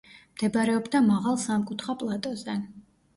[0.35, 2.57] მდებარეობდა მაღალ სამკუთხა პლატოზე.